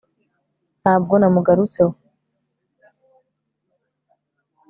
[0.81, 1.89] ntabwo namugarutse ho